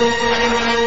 [0.00, 0.77] Música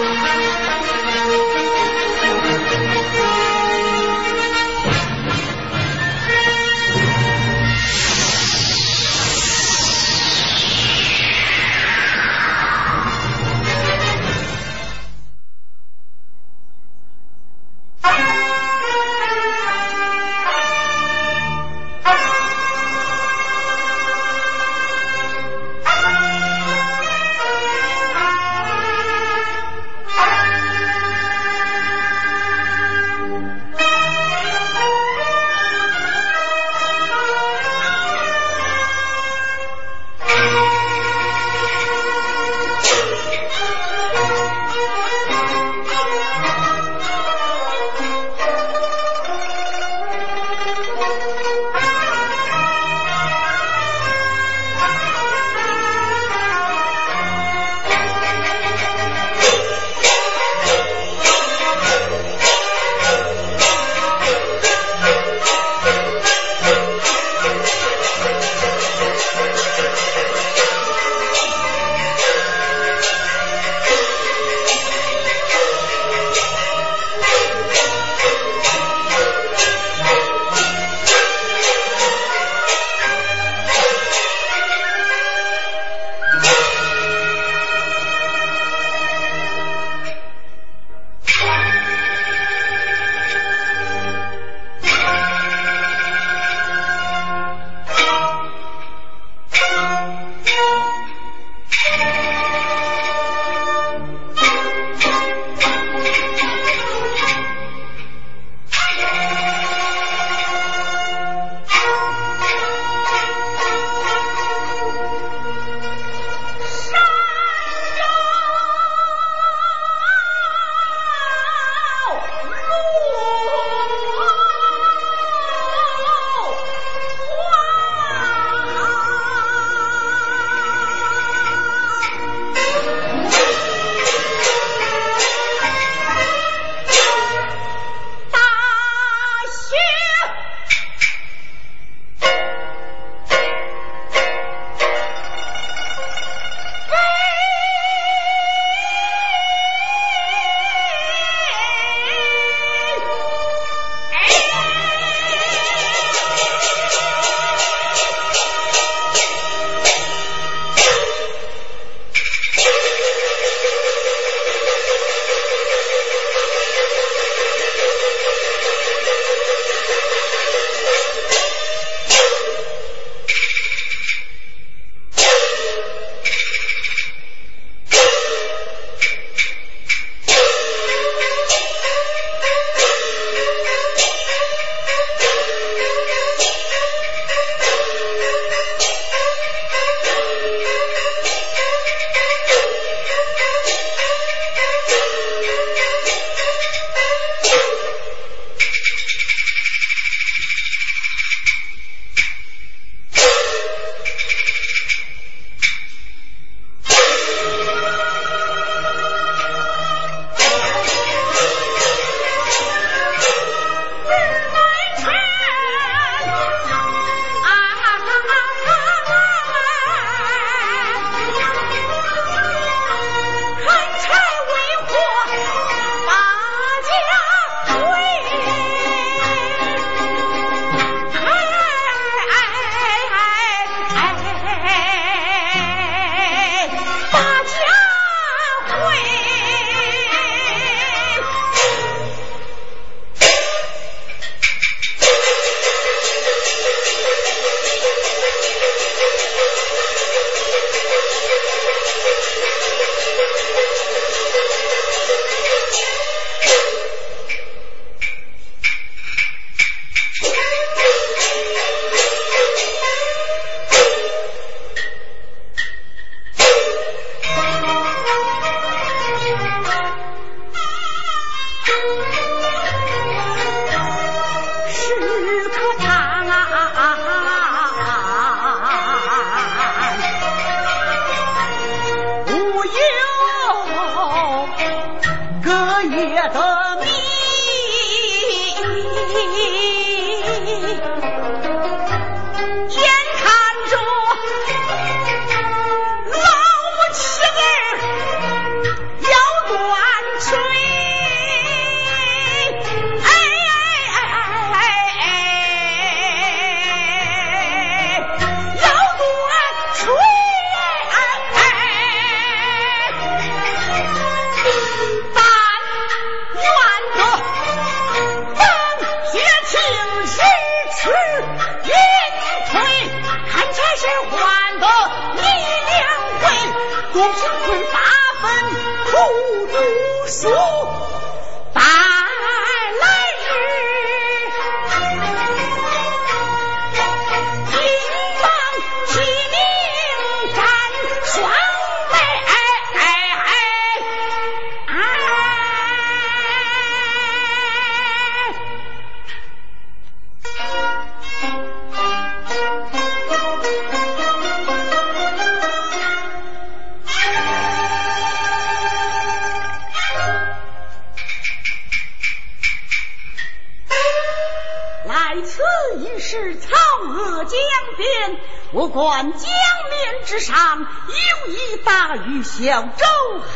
[367.32, 367.40] 江
[367.78, 368.20] 边，
[368.52, 372.86] 我观江面之上有一大鱼小舟，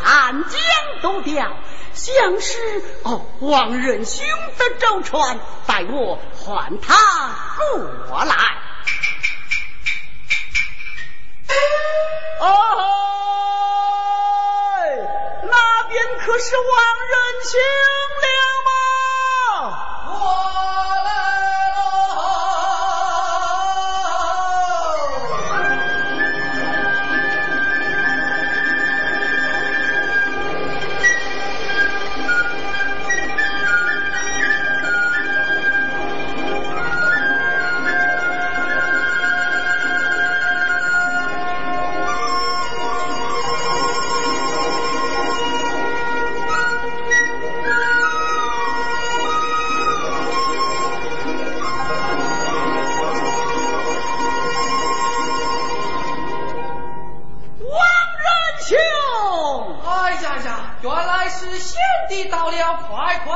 [0.03, 0.59] 汉江
[1.01, 1.55] 渡钓，
[1.93, 4.25] 像是哦王仁兄
[4.57, 6.93] 的舟船，待我唤他
[8.09, 8.35] 过来。
[11.47, 11.55] 哎，
[15.43, 16.75] 那边可是王
[17.07, 17.15] 仁
[17.45, 17.53] 兄
[18.21, 18.27] 了
[18.65, 18.69] 吗？
[20.09, 20.19] 我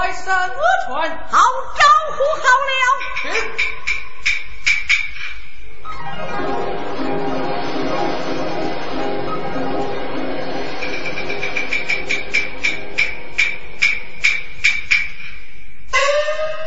[0.10, 1.10] 快快上我船。
[1.30, 1.38] 好
[1.78, 1.86] 招
[2.16, 2.74] 呼好了。
[3.22, 3.30] 去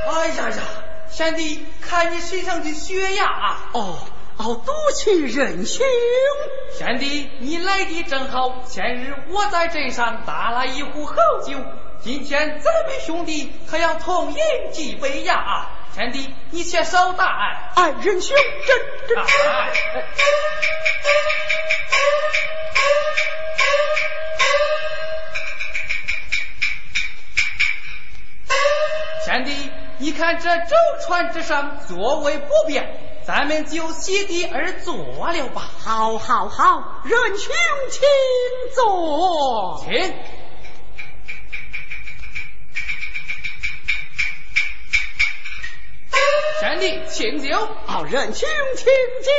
[0.07, 0.63] 哎呀呀，
[1.11, 3.71] 贤弟，看你身上的血呀啊！
[3.73, 4.07] 哦
[4.37, 5.85] 哦，多谢仁兄。
[6.79, 8.63] 贤弟，你来的正好。
[8.69, 11.15] 前日我在镇上打了一壶好
[11.45, 11.59] 酒，
[12.05, 15.37] 今天咱们兄弟可要痛饮几杯呀！
[15.37, 17.25] 啊，贤弟，你且稍待。
[17.77, 18.75] 哎，仁兄，这
[19.07, 19.73] 这哎
[29.25, 30.75] 贤弟，你看这舟
[31.07, 34.97] 船之上座位不便，咱们就席地而坐
[35.31, 35.71] 了吧。
[35.79, 37.55] 好好好，仁兄
[37.93, 38.03] 请
[38.75, 39.85] 坐。
[39.85, 40.13] 请。
[46.63, 47.69] 贤弟，请酒。
[47.87, 49.33] 好，仁兄请酒。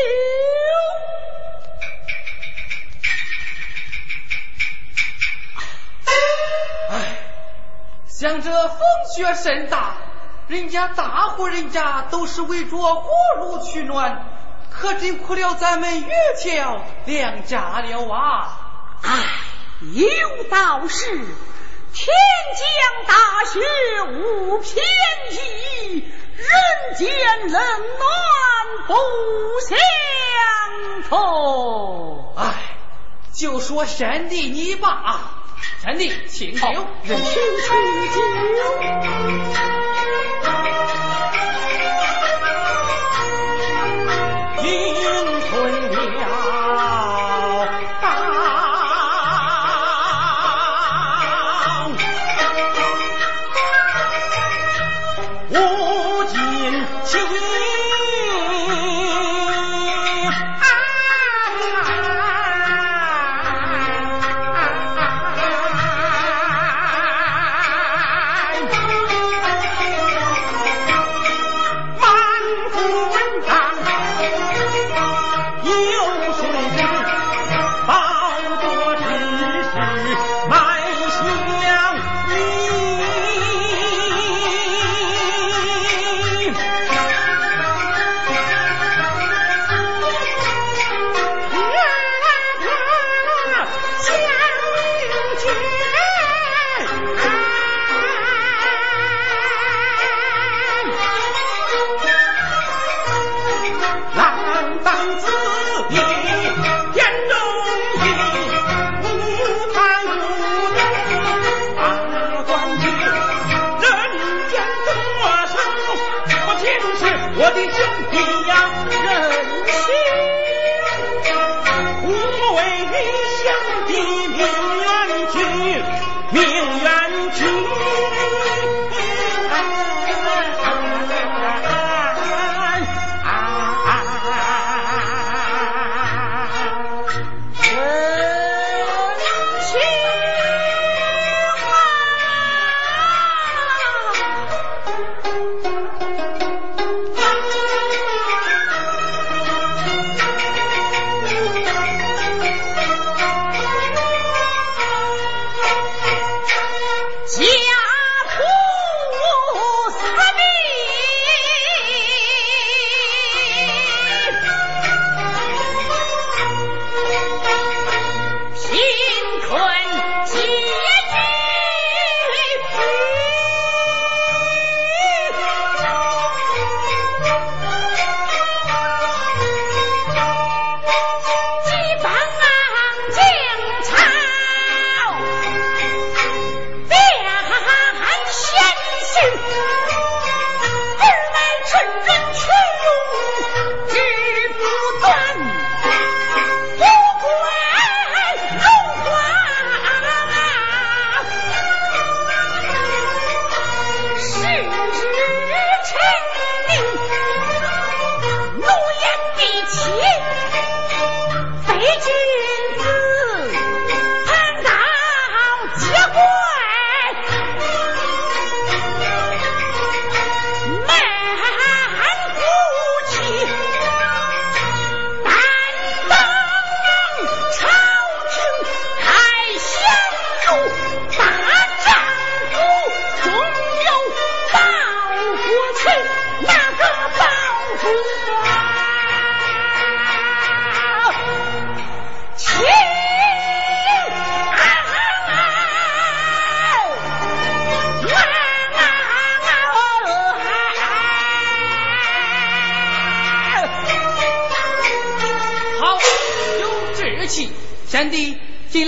[6.90, 7.16] 哎，
[8.08, 8.78] 想这风
[9.16, 9.96] 雪甚大，
[10.50, 14.26] 人家大户人家都是围着火炉取暖，
[14.70, 19.00] 可真苦了咱们月桥两家了啊！
[19.02, 19.24] 哎，
[19.80, 21.22] 有道是
[21.94, 22.14] 天
[22.56, 22.64] 降
[23.08, 23.14] 大
[23.46, 23.62] 雪
[24.18, 24.84] 无偏
[25.32, 26.04] 倚，
[26.36, 26.48] 人
[26.98, 27.02] 间
[27.50, 27.62] 冷暖
[28.88, 28.94] 不
[29.68, 29.78] 相
[31.10, 32.34] 同。
[32.36, 32.44] 哎，
[33.34, 35.44] 就说贤弟你吧，
[35.82, 36.66] 贤弟请酒。
[37.04, 37.26] 仁兄
[37.62, 37.74] 请
[38.12, 39.83] 酒。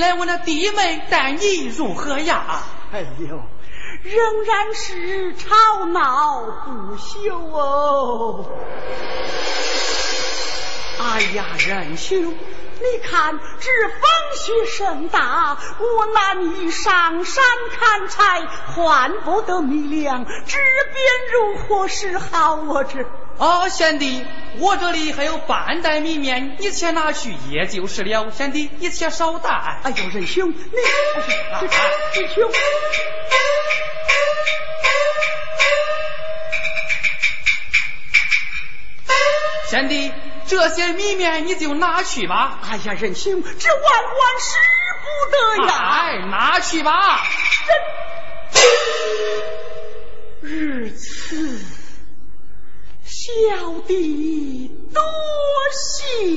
[0.05, 2.61] 来我那弟妹待你如何呀？
[2.93, 3.41] 哎呦，
[4.03, 8.45] 仍然是吵闹不休哦。
[10.99, 14.01] 哎呀，仁兄，你看这风
[14.35, 17.43] 雪甚大，我难以上山
[17.79, 20.59] 砍柴，换不得米粮，这
[20.93, 22.53] 便如何是好？
[22.53, 23.03] 我这。
[23.37, 24.25] 啊，贤弟，
[24.59, 28.31] 我这里还有半袋米面，你且拿去也就是了。
[28.31, 29.49] 贤弟，你且稍待。
[29.83, 30.57] 哎呦，仁兄，你
[32.13, 32.49] 仁兄。
[39.69, 40.13] 贤弟，
[40.47, 42.59] 这些米面你就拿去吧。
[42.63, 44.55] 哎呀，仁兄，这万万使
[45.03, 45.73] 不得呀！
[45.75, 47.21] 哎，拿去吧。
[50.39, 51.59] 如此。
[53.05, 53.31] 小
[53.87, 55.01] 弟多
[55.71, 56.27] 谢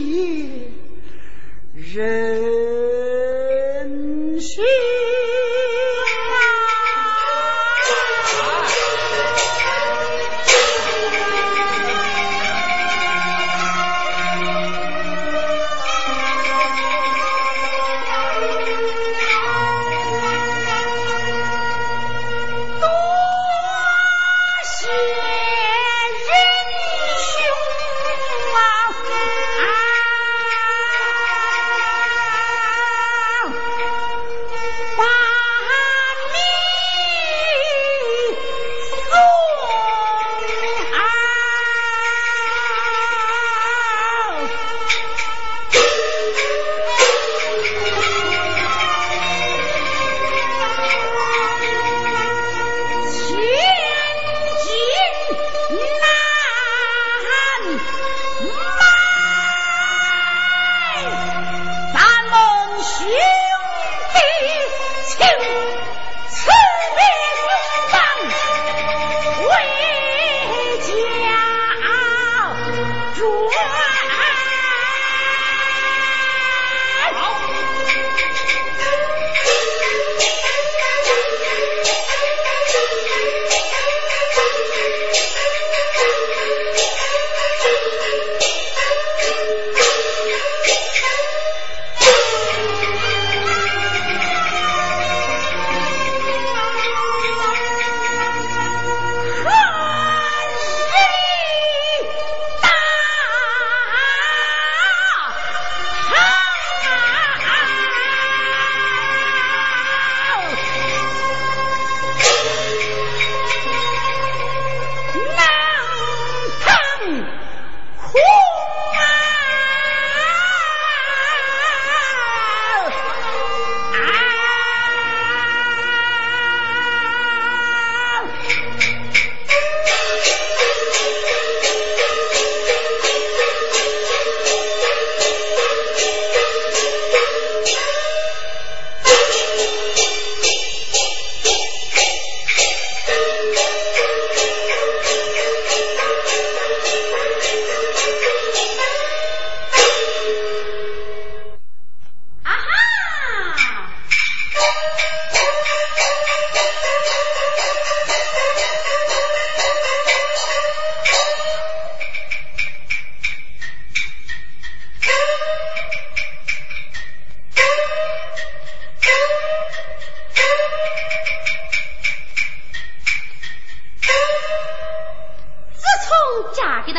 [1.73, 1.99] 仁
[4.39, 4.63] 兄。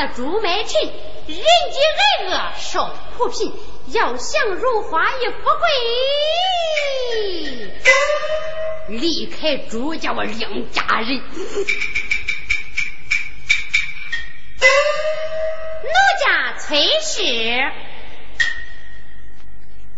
[0.02, 0.94] 那朱麦臣人
[1.28, 3.54] 饥人饿受苦贫
[3.88, 5.36] 要想荣华与富
[8.88, 11.18] 贵，离开朱家我两家人。
[15.84, 15.90] 奴
[16.22, 17.22] 家崔氏，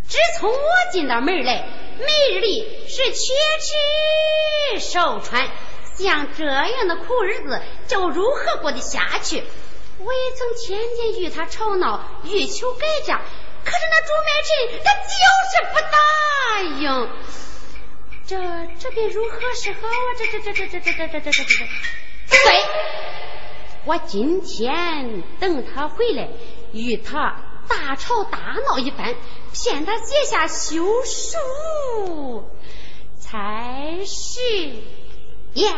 [0.07, 0.57] 自从我
[0.91, 1.63] 进到门来，
[1.99, 5.47] 每日里是缺吃少穿，
[5.95, 9.43] 像这样的苦日子，叫如何过得下去？
[10.03, 13.21] 我也曾天天与他吵闹，欲求改嫁。
[13.63, 15.13] 可是那朱买臣他就
[15.51, 15.95] 是不答
[16.79, 17.09] 应，
[18.25, 18.35] 这
[18.79, 19.91] 这该如何是好啊？
[20.17, 21.65] 这这这这这这这这这这这，
[22.29, 22.37] 对，
[23.85, 26.29] 我今天等他回来，
[26.73, 27.35] 与他
[27.67, 29.15] 大吵大闹一番，
[29.53, 32.49] 骗他写下休书
[33.19, 34.41] 才是
[35.53, 35.71] 呀。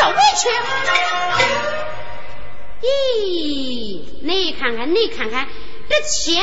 [0.00, 0.48] 受委屈。
[2.80, 5.46] 咦，你看看，你看看，
[5.90, 6.42] 这钱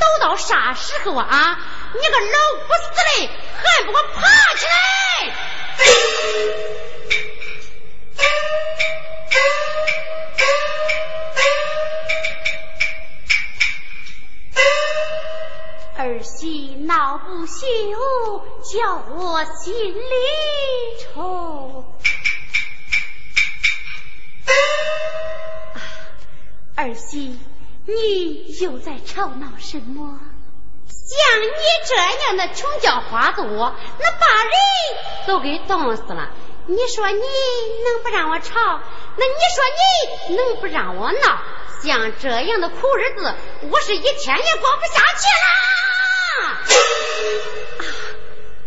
[0.00, 1.60] 都到啥时候啊？
[1.94, 4.20] 你个老不死的，还不给我爬
[4.56, 4.74] 起来！
[15.98, 17.62] 儿媳闹不休，
[18.72, 20.00] 叫我心里
[21.14, 21.84] 愁。
[26.82, 27.38] 儿媳，
[27.86, 30.18] 你又在吵闹什么？
[30.88, 31.46] 像你
[31.86, 34.52] 这样的穷叫花子窝，那把人
[35.28, 36.30] 都给冻死了。
[36.66, 37.20] 你说你
[37.84, 38.80] 能不让我吵？
[39.16, 39.62] 那你说
[40.28, 41.40] 你能不让我闹？
[41.84, 43.32] 像这样的苦日子，
[43.70, 45.28] 我是一天也过不下去
[46.42, 46.48] 了。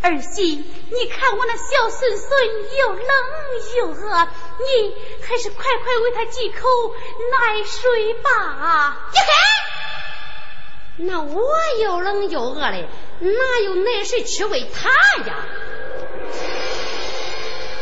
[0.04, 2.30] 儿媳，你看我那小孙孙
[2.80, 3.04] 又冷
[3.78, 4.28] 又饿，
[4.60, 4.96] 你
[5.28, 6.68] 还是快快喂他几口
[7.32, 9.12] 奶水吧。
[10.98, 12.88] 那我又冷又饿的，
[13.20, 14.90] 哪有奶水去喂他
[15.28, 15.36] 呀？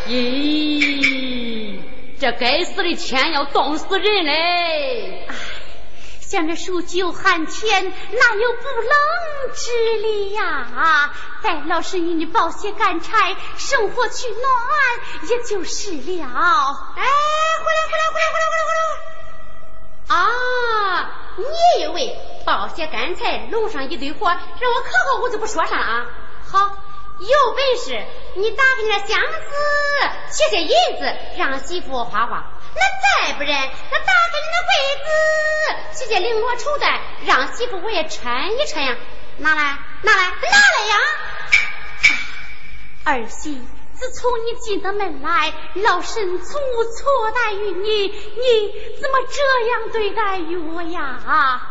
[0.08, 1.80] 咦，
[2.20, 5.28] 这该死的天要冻死人嘞！
[5.28, 5.36] 哎，
[6.34, 11.14] 像这数九寒天，哪有不冷之理呀？
[11.44, 16.26] 待老师与你抱些干柴，生火取暖，也就是了。
[16.98, 18.74] 哎，回来回来回来回来回来回
[20.10, 20.16] 来！
[20.16, 22.18] 啊，你以为
[22.48, 26.08] 抱些干柴，弄上一堆火，让我烤烤，我就不说啥了啊？
[26.52, 26.78] 好。
[27.20, 28.04] 有本事，
[28.36, 29.52] 你打开那箱子，
[30.32, 30.70] 写些银
[31.00, 32.44] 子，让媳妇花花；
[32.76, 32.82] 那
[33.28, 34.72] 再不然，那打开你那柜
[35.04, 35.08] 子，
[35.98, 38.96] 取些绫罗绸缎，让媳妇我也穿一穿呀。
[39.38, 40.96] 拿来，拿来，拿来呀！
[43.06, 43.62] 儿媳，
[43.96, 51.62] 自从你进的门来，老身从无错待于你，你怎么这样对待于我呀？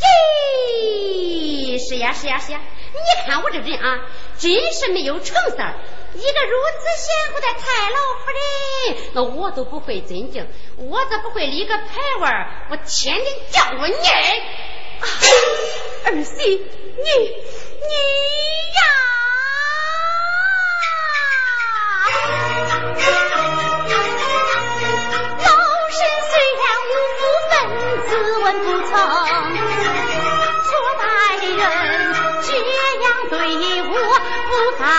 [0.00, 2.60] 咦，是呀，是呀，是呀。
[2.92, 4.00] 你看我这人啊，
[4.38, 5.74] 真是没有成事儿。
[6.12, 8.42] 一个如此贤惠的太老夫人，
[9.14, 10.46] 那我都不会尊敬，
[10.76, 11.84] 我咋不会立个牌
[12.20, 12.28] 位
[12.70, 13.96] 我天天叫我你儿
[16.06, 17.92] 儿媳，你你
[18.76, 18.80] 呀！
[25.38, 25.48] 老
[25.90, 27.20] 身虽然无福
[27.50, 27.52] 分，
[28.08, 28.90] 自问不曾
[30.64, 30.68] 错
[30.98, 31.04] 待
[31.46, 31.54] 人
[32.42, 32.48] 这
[33.00, 33.04] 样。
[33.30, 33.32] 对
[33.82, 33.89] 我
[34.50, 34.90] 不当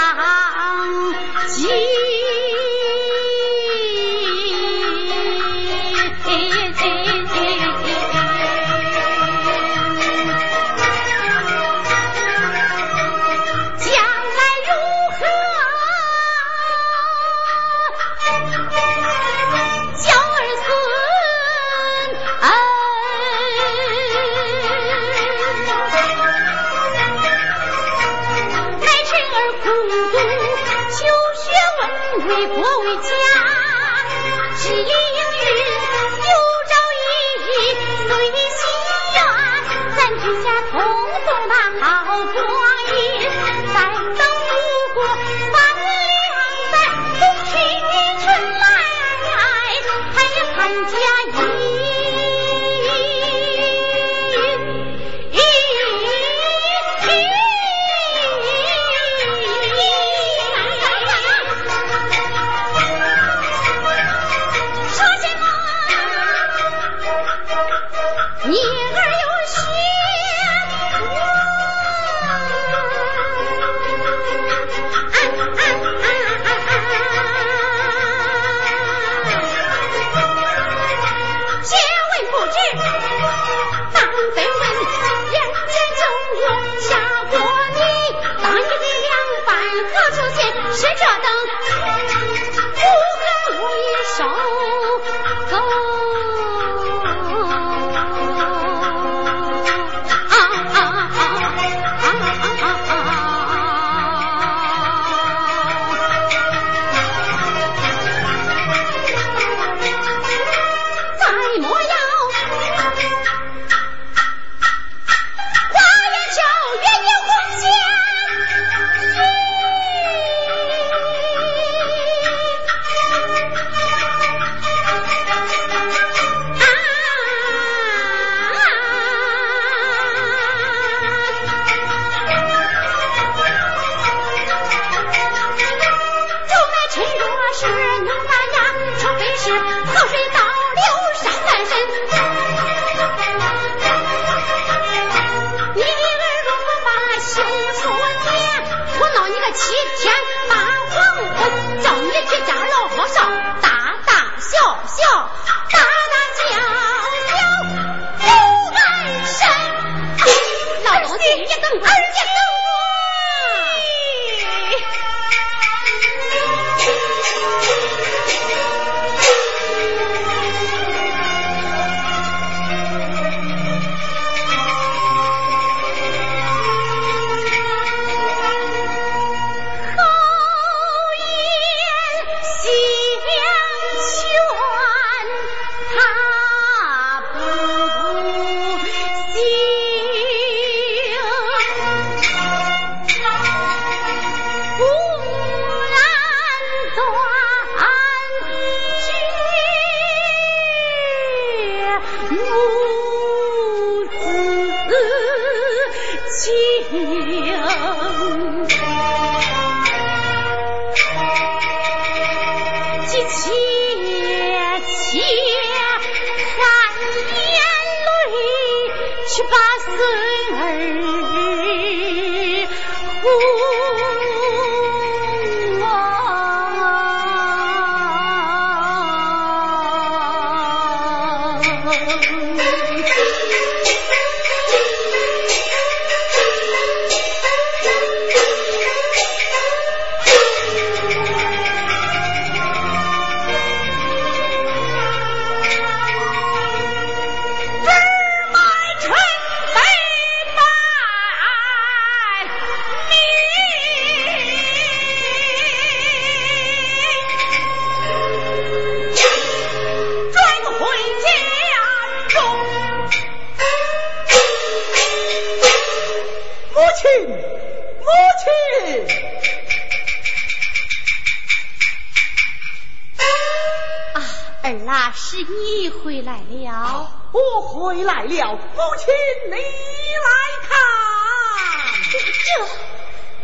[278.51, 279.07] 母亲，
[279.49, 280.29] 你来
[280.67, 280.71] 看，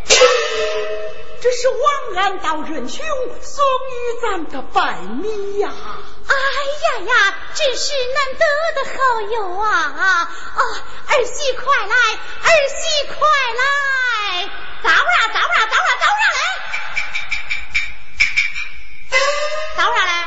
[0.07, 0.11] 这，
[1.41, 1.77] 这是王
[2.15, 3.05] 安道仁兄
[3.41, 5.71] 送与咱的白米呀。
[6.27, 7.13] 哎呀呀，
[7.53, 8.43] 真是难得
[8.75, 9.67] 的好友啊！
[9.95, 10.29] 啊
[11.07, 11.95] 儿媳快来，
[12.43, 13.15] 儿媳快
[13.57, 13.61] 来，
[14.83, 16.39] 到啦到啦到啦到啦来，
[19.77, 20.11] 到啦来。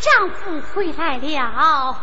[0.00, 1.96] 丈夫回来了。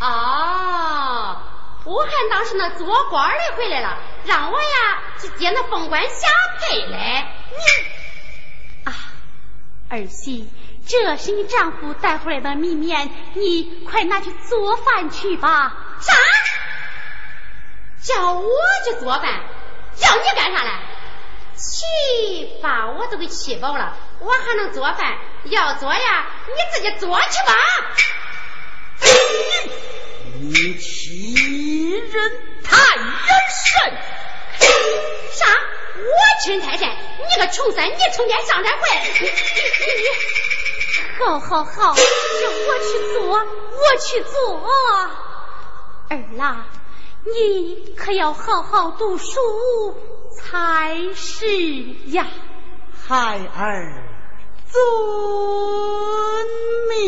[0.00, 1.36] 哦，
[1.84, 6.28] 我看当时那做官的回来了，让我呀去接那凤冠霞
[6.60, 7.26] 帔嘞。
[7.50, 8.94] 你啊，
[9.90, 10.48] 儿媳，
[10.86, 15.74] 这是你丈夫带回来的米面，你快拿去做饭去吧。
[16.00, 16.14] 啥？
[18.02, 18.48] 叫我
[18.86, 19.40] 去做饭？
[19.96, 20.80] 叫你干啥来？
[21.60, 25.18] 去把我都给气饱了，我还能做饭？
[25.44, 27.54] 要做呀，你自己做去吧。
[30.40, 32.32] 你欺人
[32.64, 33.92] 太甚！
[35.32, 35.46] 啥？
[35.96, 36.10] 我
[36.42, 36.88] 欺人太甚？
[36.88, 39.30] 你个穷三，你成天上山回来，你你你
[40.00, 40.08] 你！
[41.18, 42.00] 好好好，这
[42.50, 44.30] 我去做，我去做。
[46.08, 46.64] 儿啦，
[47.24, 49.36] 你可要好好读书
[50.32, 51.46] 才是
[52.06, 52.26] 呀，
[52.96, 54.04] 孩儿。
[54.70, 54.80] 遵
[56.88, 57.00] 命。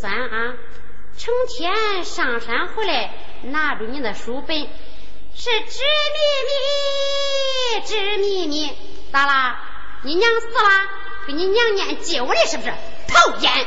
[0.00, 0.54] 三啊，
[1.16, 4.56] 成天上山回来，拿着你的书本，
[5.34, 5.82] 是纸
[6.14, 8.72] 密密，纸密密，
[9.12, 9.60] 咋啦？
[10.04, 10.70] 你娘死了，
[11.26, 12.72] 给你娘念旧的，是不是？
[13.08, 13.66] 讨厌！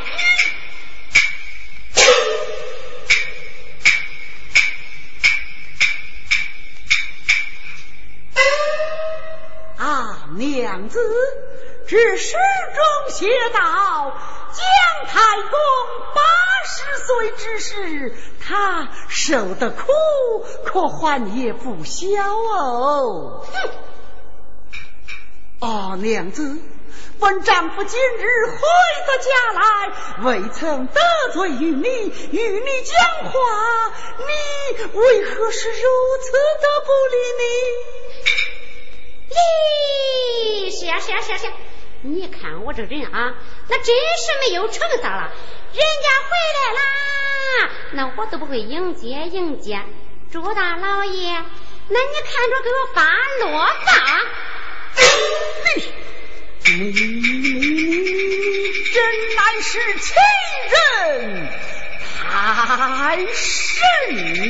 [9.77, 10.97] 啊，娘子，
[11.91, 13.59] 这诗中写道：
[14.53, 14.63] 姜
[15.07, 15.59] 太公
[16.15, 16.21] 八
[16.63, 19.83] 十岁之时，他受的苦
[20.63, 23.45] 可还也不小哦。
[25.59, 26.59] 哼，啊，娘子，
[27.19, 28.61] 本丈夫今日回
[29.05, 29.91] 到家来，
[30.23, 31.01] 未曾得
[31.33, 31.89] 罪于你，
[32.31, 33.33] 与你讲话，
[34.17, 34.33] 你
[34.97, 35.75] 为何是如
[36.21, 37.43] 此的不理你？
[40.71, 41.53] 咦，是呀是呀是呀是呀，
[42.03, 43.35] 你看我这人啊，
[43.69, 43.93] 那真是
[44.41, 45.31] 没有成色了。
[45.71, 49.79] 人家回来啦，那我都不会迎接迎接。
[50.31, 51.31] 朱大老爷，
[51.89, 53.03] 那你看着给我发
[53.39, 53.91] 落发。
[56.63, 56.91] 你
[58.91, 58.95] 真
[59.35, 60.15] 乃是情
[60.71, 61.49] 人
[62.17, 64.41] 太甚了。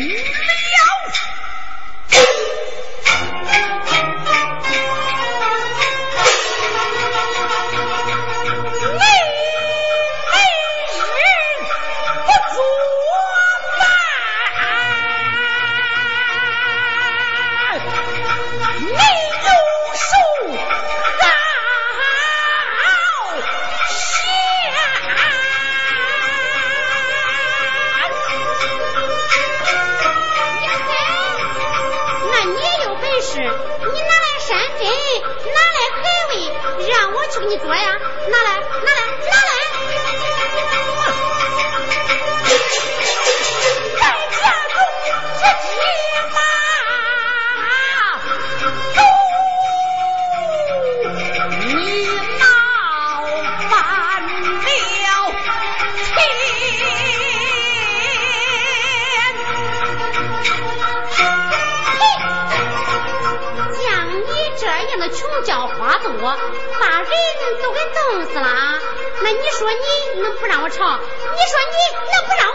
[68.11, 68.79] 弄死了啊。
[69.23, 70.99] 那你说你能不让我吵？
[70.99, 71.77] 你说你
[72.11, 72.50] 能不让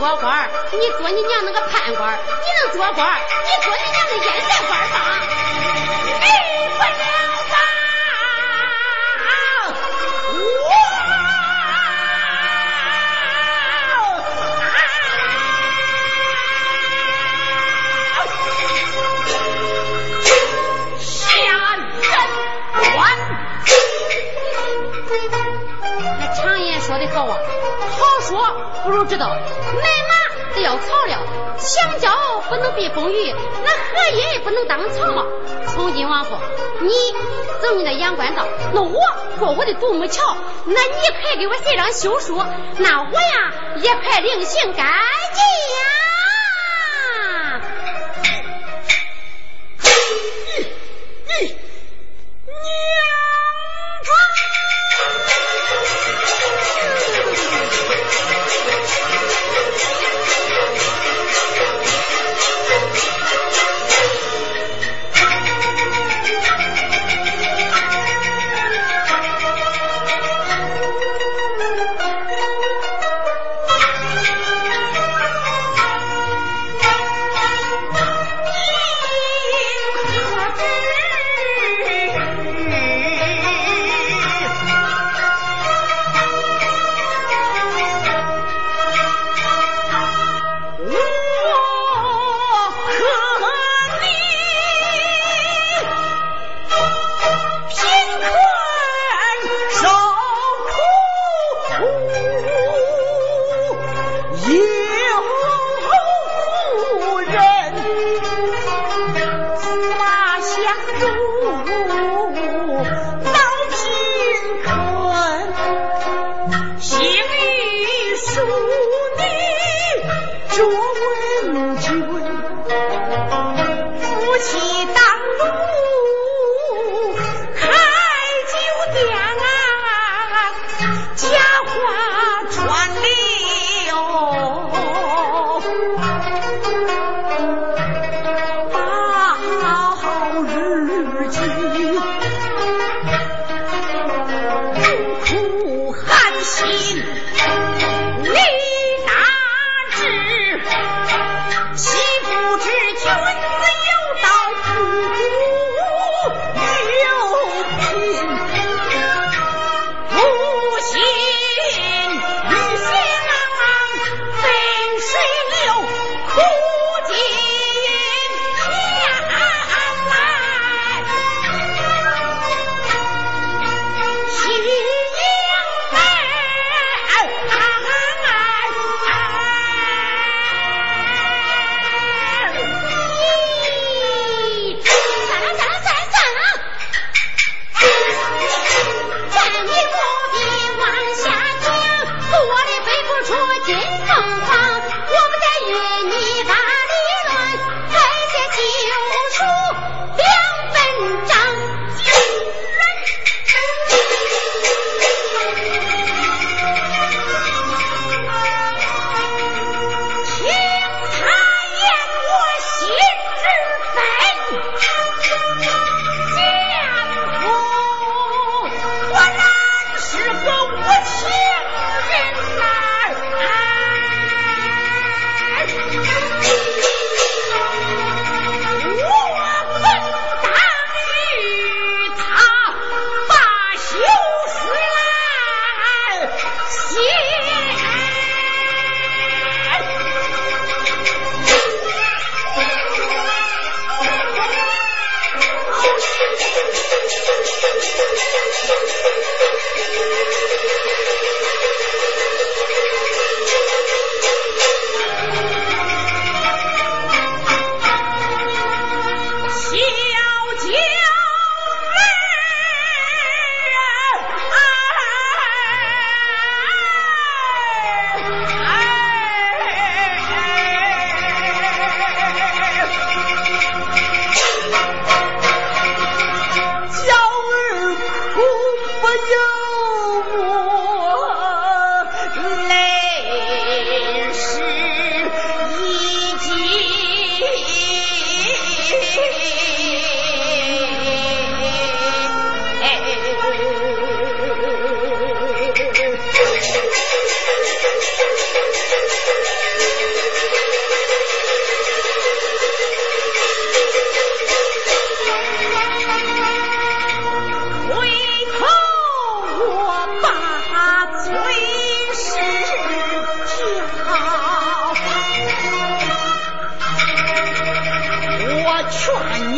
[0.00, 4.96] 做官你做你娘那个判官你能做官你做你娘的烟袋官吧？
[6.20, 6.26] 离
[6.72, 6.88] 不了
[7.50, 7.54] 吧？
[26.18, 27.36] 那常言说的好啊。
[27.90, 28.30] 好说
[28.82, 29.36] 不如知道，
[29.74, 31.18] 买马得要草料，
[31.58, 32.10] 香蕉
[32.48, 35.26] 不能避风雨，那荷叶不能当草帽。
[35.68, 36.38] 从今往后，
[36.80, 36.90] 你
[37.60, 39.00] 走你的阳关道，那我
[39.38, 42.42] 过我的独木桥，那你快给我写张休书，
[42.78, 44.86] 那我呀也快另行干
[45.34, 45.42] 净
[45.76, 45.80] 呀。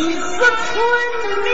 [0.04, 1.51] 你说春。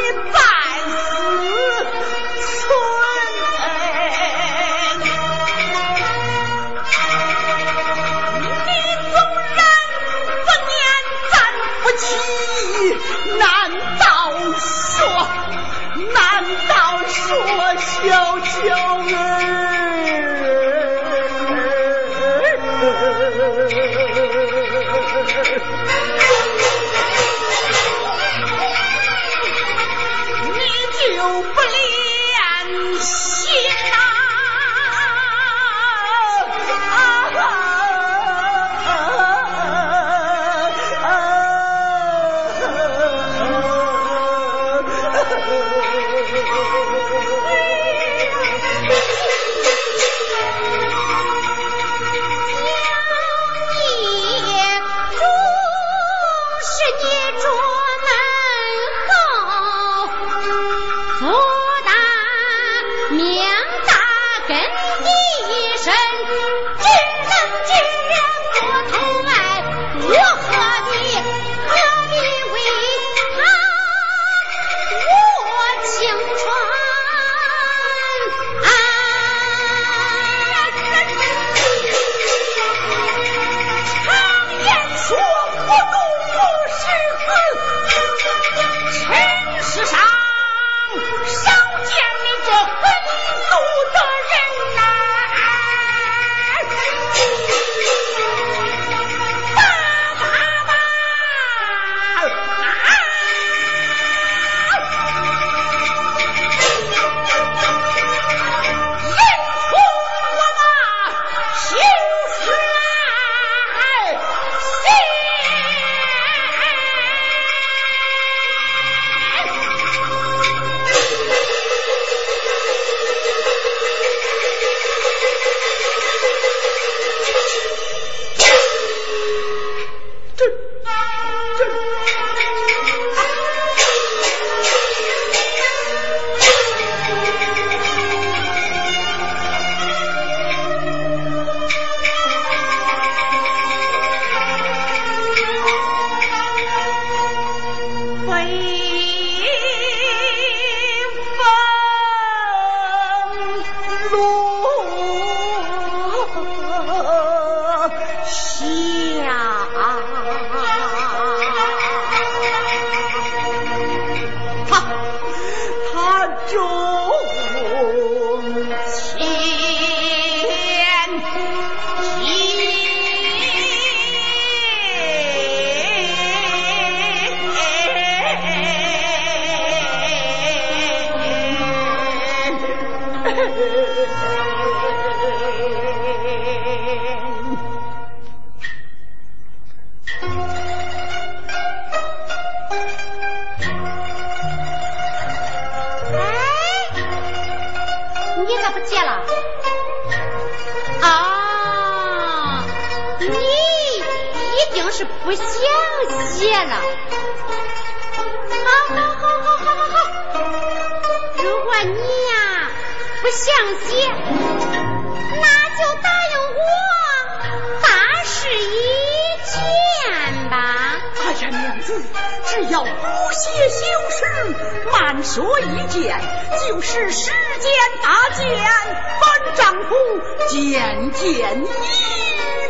[230.88, 231.66] 件件一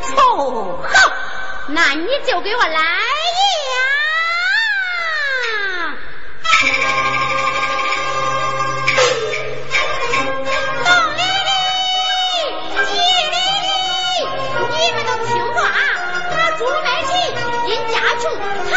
[0.03, 0.83] 凑。
[0.83, 1.12] 好，
[1.69, 2.81] 那你就给我来呀！
[10.85, 11.51] 东哩哩，
[12.87, 13.37] 西哩哩，
[14.77, 15.71] 你们都听着啊！
[16.37, 17.11] 那朱买臣
[17.69, 18.25] 因家穷，
[18.69, 18.71] 他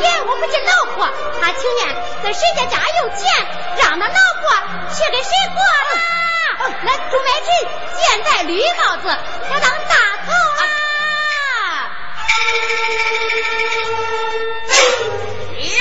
[0.00, 0.96] 也我不进老婆，
[1.40, 1.82] 他情愿
[2.22, 3.18] 在谁家家有钱，
[3.78, 4.44] 让他老婆
[4.94, 5.60] 去给谁过。
[6.82, 7.48] 那朱买臣
[7.96, 9.94] 现在绿帽子要当大
[10.24, 10.62] 头啊！
[15.58, 15.80] 呀呀，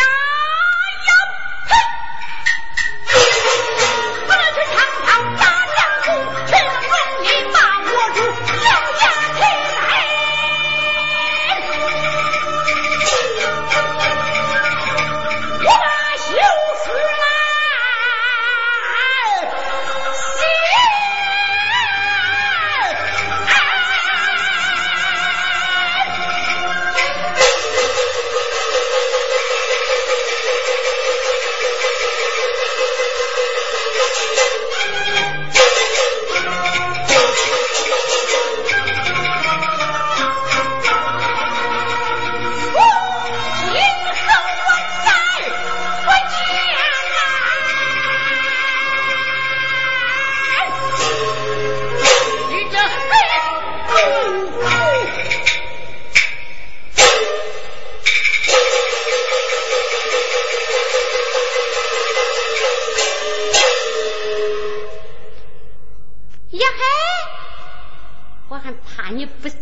[69.05, 69.55] 怕你不写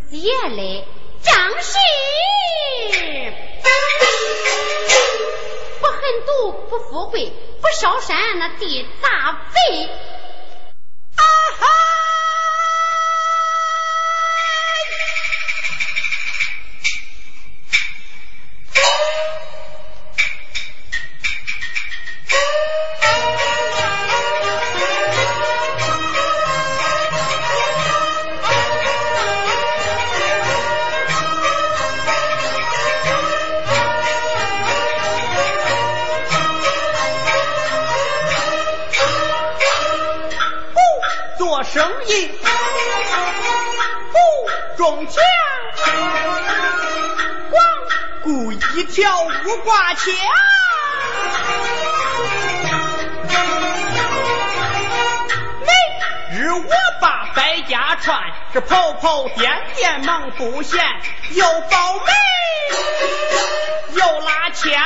[0.55, 0.85] 嘞，
[1.21, 1.77] 正是
[5.81, 7.29] 不狠毒，不富贵，
[7.59, 9.89] 不烧山，那地大肥。
[41.73, 42.27] 生意，
[44.11, 45.23] 不中枪，
[47.49, 47.65] 光
[48.21, 50.13] 顾一条五挂枪。
[55.61, 55.71] 每
[56.37, 56.69] 日我
[57.01, 58.21] 把百家串，
[58.53, 60.79] 是跑跑颠颠忙不闲，
[61.31, 62.11] 又报媒，
[63.95, 64.79] 又拉纤，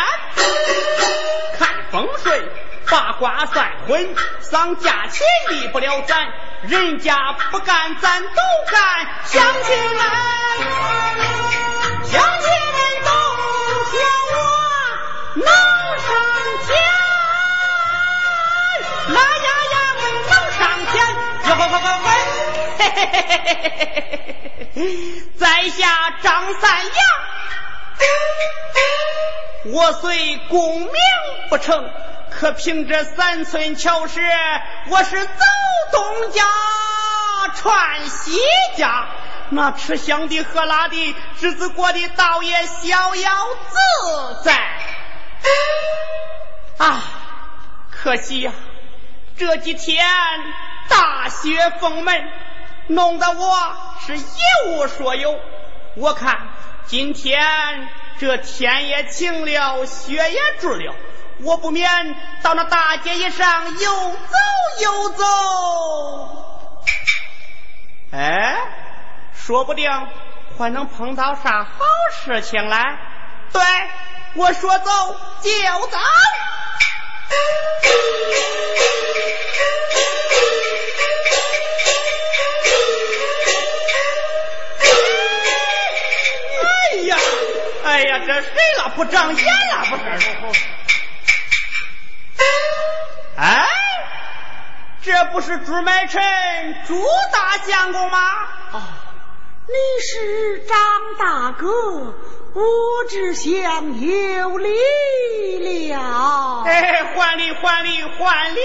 [1.60, 2.50] 看风水。
[2.90, 6.26] 八卦算婚，丧假钱离不了咱，
[6.68, 8.30] 人家不干咱都
[8.70, 10.06] 干，乡亲们，
[12.04, 13.10] 乡亲们都
[13.86, 13.98] 说
[14.34, 14.36] 我
[15.36, 15.46] 能
[15.98, 16.08] 上
[16.68, 16.70] 天，
[19.08, 20.60] 那呀呀我能上
[20.92, 20.94] 天，
[21.48, 22.08] 哟呵呵呵喂，
[22.78, 24.78] 嘿嘿嘿嘿嘿嘿嘿，
[25.40, 26.92] 在下张三阳，
[29.74, 30.92] 我虽功名
[31.50, 31.90] 不成。
[32.30, 34.22] 可凭这三寸巧舌，
[34.90, 35.32] 我是走
[35.92, 36.44] 东家
[37.56, 38.40] 串西
[38.76, 39.08] 家，
[39.50, 43.32] 那吃香的喝辣的，日子过得倒也逍遥
[43.70, 44.54] 自在。
[46.78, 47.02] 啊，
[47.90, 48.52] 可惜呀、
[49.36, 50.06] 这几天
[50.90, 52.30] 大雪封门，
[52.88, 54.24] 弄得我是一
[54.68, 55.40] 无所有。
[55.96, 56.50] 我看
[56.86, 60.94] 今天这天也晴了，雪也住了。
[61.44, 64.36] 我不免到那大街一上游走
[64.82, 65.24] 游走，
[68.12, 68.58] 哎，
[69.36, 69.90] 说不定
[70.58, 71.70] 还能碰到啥好
[72.12, 72.98] 事情来。
[73.54, 73.62] 对，
[74.34, 74.92] 我说走
[75.42, 75.52] 就
[75.88, 75.98] 走。
[86.64, 87.18] 哎呀，
[87.86, 88.90] 哎呀，这谁了？
[88.96, 89.86] 不长眼了？
[90.42, 90.66] 不是。
[95.18, 96.22] 这不是朱买臣
[96.86, 97.04] 朱
[97.34, 98.20] 大相公吗？
[98.72, 98.82] 哦，
[99.66, 100.78] 你是张
[101.18, 101.68] 大哥，
[102.54, 102.64] 我
[103.10, 106.62] 只想有礼了。
[106.68, 108.62] 哎，还礼还礼还礼！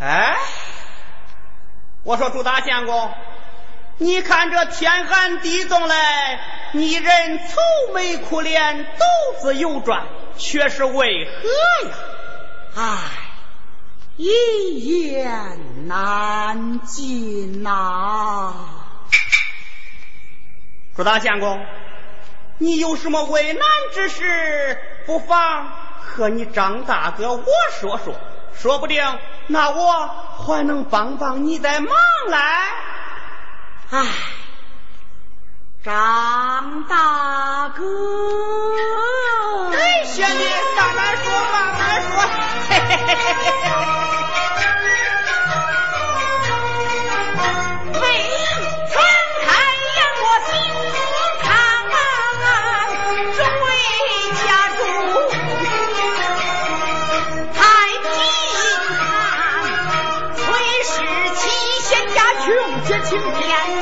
[0.00, 0.36] 哎，
[2.02, 3.14] 我说朱大相公，
[3.98, 5.94] 你看这天寒地冻嘞，
[6.72, 9.04] 你人愁眉苦脸，肚
[9.40, 10.02] 子又转，
[10.36, 11.94] 却是为何呀？
[12.74, 12.98] 唉，
[14.24, 18.54] 一言难尽呐。
[20.96, 21.66] 朱大相公，
[22.58, 23.62] 你有什么为难
[23.92, 27.44] 之事，不妨和你张大哥我
[27.80, 28.14] 说说，
[28.54, 29.02] 说不定
[29.48, 30.06] 那我
[30.38, 31.90] 还能帮帮你的忙
[32.28, 32.70] 来。
[33.90, 34.06] 唉，
[35.84, 37.82] 张大哥，
[39.76, 40.44] 哎，兄弟，
[40.76, 42.12] 慢慢说，慢慢说。
[42.68, 43.72] 嘿嘿嘿嘿嘿嘿
[63.04, 63.50] 情变脸，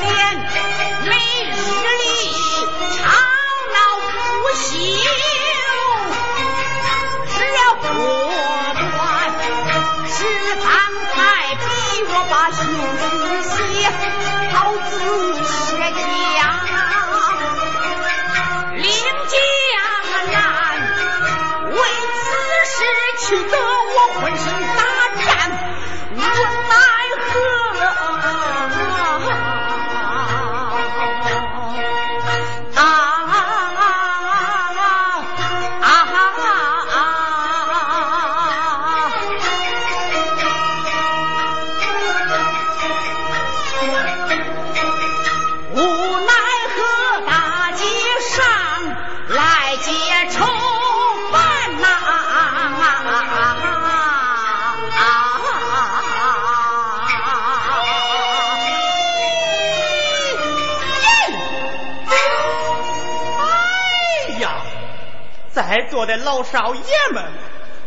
[65.71, 66.81] 在座的老少爷
[67.13, 67.31] 们，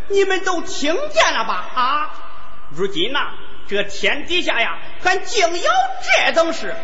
[0.09, 1.71] 你们都听见了吧？
[1.75, 2.11] 啊，
[2.71, 3.35] 如今呐，
[3.69, 5.71] 这天底下呀，还竟有
[6.25, 6.75] 这等事！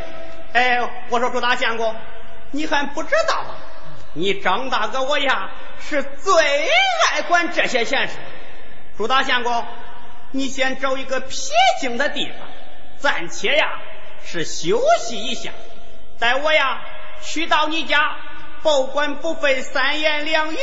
[0.52, 1.96] 哎，我说朱大相公，
[2.50, 3.54] 你还不知道吧？
[4.12, 6.68] 你张大哥我呀，是最
[7.12, 8.16] 爱管这些闲事。
[8.98, 9.64] 朱大相公，
[10.32, 11.34] 你先找一个僻
[11.80, 12.46] 静的地方，
[12.98, 13.80] 暂且呀
[14.22, 15.50] 是休息一下，
[16.18, 16.82] 待我呀
[17.22, 18.18] 去到你家。
[18.62, 20.58] 保管不费三言两语，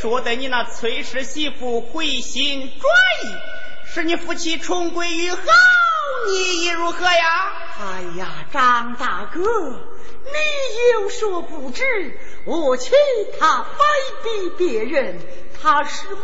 [0.00, 2.90] 说得你那崔氏媳妇回心转
[3.24, 3.34] 意，
[3.86, 5.38] 使你夫妻重归于好，
[6.28, 7.52] 你意如何呀？
[7.78, 11.84] 哎呀，张大哥，你有所不知，
[12.46, 12.90] 我妻
[13.38, 13.84] 他非
[14.22, 15.20] 比别人，
[15.62, 16.18] 他是蛮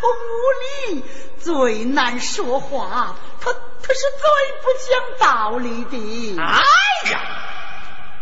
[0.00, 1.04] 横无理，
[1.40, 4.28] 最难说话，他他是最
[4.62, 6.40] 不讲道理的。
[6.40, 7.54] 哎呀！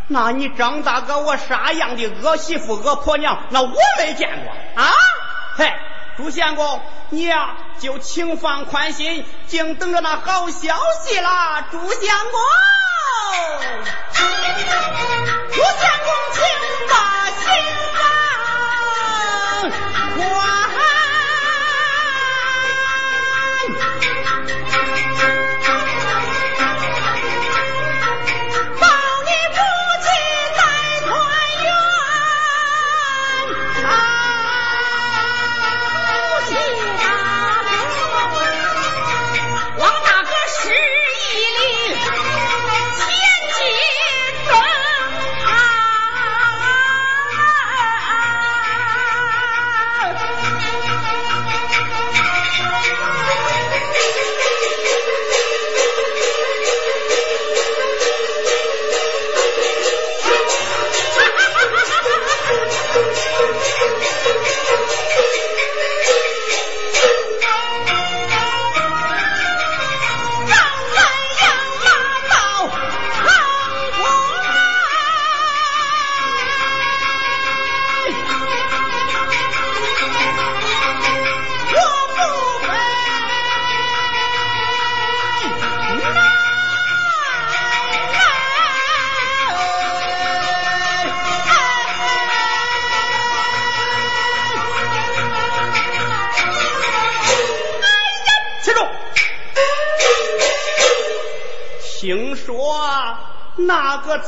[0.08, 4.92] 那你张大哥我啥样的恶媳妇恶婆娘，那我没见过啊！
[5.56, 5.72] 嘿，
[6.16, 6.80] 朱相公，
[7.10, 11.66] 你呀就请放宽心，静等着那好消息啦！
[11.72, 11.90] 朱相
[12.30, 12.40] 公，
[15.50, 16.42] 朱相公，请
[16.88, 16.94] 把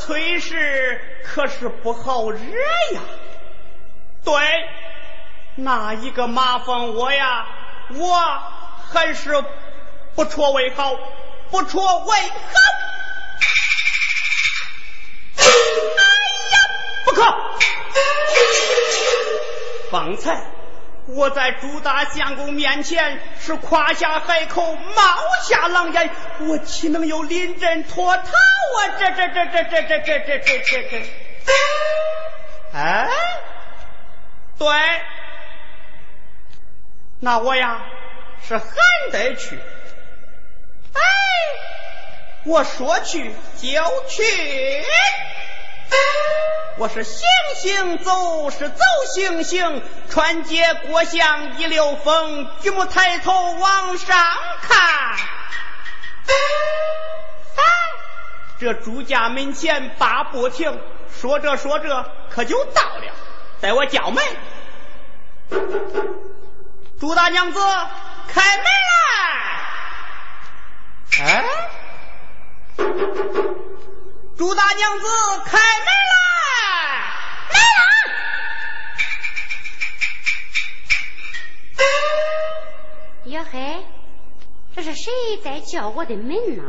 [0.09, 2.38] 崔氏可是不好惹
[2.94, 3.02] 呀。
[4.24, 4.34] 对，
[5.54, 7.46] 那一个马蜂窝呀，
[7.94, 8.42] 我
[8.90, 9.44] 还是
[10.14, 10.94] 不戳为好，
[11.50, 12.30] 不戳为好。
[15.36, 15.44] 哎
[16.52, 16.59] 呀，
[17.04, 17.22] 不可！
[19.90, 20.42] 方才
[21.09, 25.02] 我在朱大相公面前是夸下海口，冒
[25.42, 28.88] 下狼烟，我岂能有临阵脱逃啊？
[28.98, 31.02] 这这这这这这这这这这这！
[32.74, 33.09] 哎，
[34.59, 34.68] 对，
[37.20, 37.86] 那我呀
[38.46, 38.66] 是还
[39.11, 39.59] 得去。
[40.92, 41.00] 哎，
[42.44, 43.68] 我说去就
[44.09, 44.22] 去。
[46.78, 47.26] 我是行
[47.57, 54.16] 行走，是走行行，穿街过巷一溜风，举目抬头往上
[54.62, 54.78] 看。
[54.78, 55.16] 啊，
[58.61, 60.80] 这朱家门前八步亭，
[61.20, 63.12] 说着说着可就到了。
[63.61, 64.22] 待我叫门，
[67.01, 67.59] 朱大娘子
[68.28, 68.64] 开门
[71.18, 71.24] 来。
[71.24, 71.45] 哎。
[74.39, 75.07] 朱大娘子，
[75.47, 76.22] 开门来！
[77.51, 77.82] 来了！
[83.24, 83.84] 哟嘿，
[84.76, 85.12] 这是谁
[85.43, 86.62] 在叫我的门呢？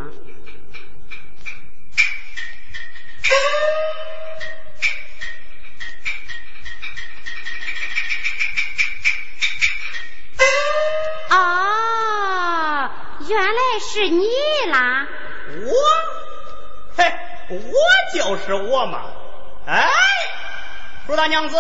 [11.30, 12.92] 啊，
[13.28, 14.26] 原来是你
[14.72, 15.08] 啦！
[15.68, 16.19] 我，嘿。
[17.50, 19.02] 我就是我嘛。
[19.66, 19.90] 哎，
[21.08, 21.58] 朱大娘子，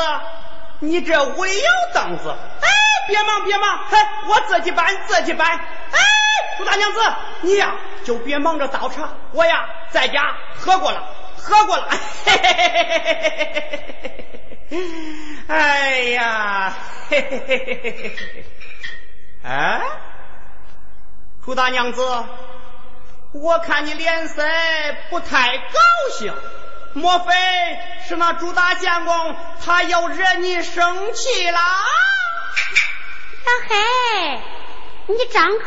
[0.79, 2.29] 你这唯有凳子。
[2.29, 2.67] 哎，
[3.07, 5.57] 别忙别忙，嘿，我自己搬自己搬。
[5.57, 5.99] 哎，
[6.57, 6.99] 朱大娘子，
[7.41, 11.03] 你呀，就别忙着倒茶，我呀，在家喝过了，
[11.37, 11.89] 喝过了。
[12.25, 13.65] 嘿嘿嘿嘿嘿
[14.69, 14.75] 嘿。
[15.47, 16.73] 哎呀。
[19.43, 19.81] 哎。
[21.43, 22.23] 朱大娘子。
[23.31, 24.43] 我看你脸色
[25.11, 25.79] 不太高
[26.17, 26.33] 兴，
[26.93, 27.31] 莫非
[28.07, 31.59] 是那朱大相公他要惹你生气了？
[33.45, 34.39] 老黑，
[35.07, 35.57] 你张口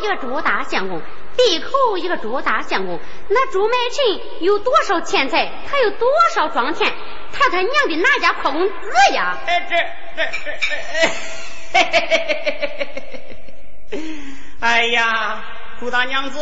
[0.00, 1.02] 一个朱大相公，
[1.36, 5.50] 闭口一个朱大相公，那朱买臣有多少钱财？
[5.68, 6.94] 他有多少庄田？
[7.32, 8.74] 他他娘的哪家破公子
[9.12, 9.36] 呀？
[9.44, 9.76] 哎，这
[10.16, 11.10] 这这，哎，
[11.72, 13.98] 嘿嘿嘿嘿嘿嘿！
[14.60, 15.42] 哎呀，
[15.80, 16.38] 朱大娘子。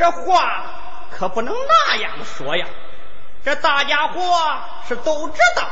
[0.00, 0.64] 这话
[1.10, 2.64] 可不能那样说呀！
[3.44, 4.22] 这大家伙
[4.88, 5.68] 是都知道，